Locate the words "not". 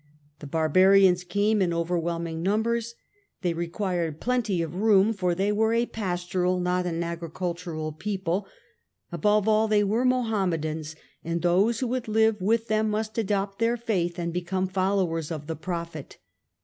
6.59-6.87